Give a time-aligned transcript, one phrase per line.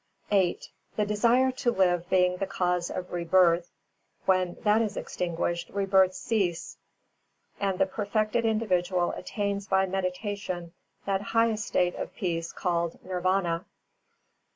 [0.31, 0.59] VIII
[0.95, 3.69] The desire to live being the cause of rebirth,
[4.25, 6.77] when that is extinguished rebirths cease
[7.59, 10.71] and the perfected individual attains by meditation
[11.05, 13.65] that highest state of peace called Nirvāna.